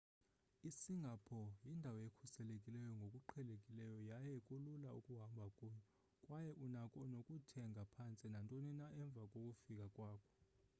[0.69, 5.79] isingapore yindawo ekhuselekileyo ngokuqhelekileyo yaye kulula ukuhamba kuyo
[6.23, 10.31] kwaye unako nokuthenga phantse nantoni na emva kokufika kwakho